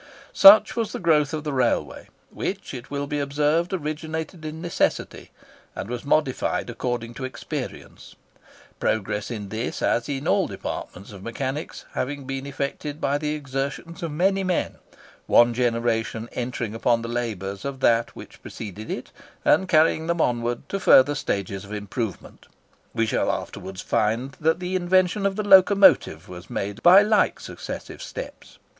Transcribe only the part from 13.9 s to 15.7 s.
of many men, one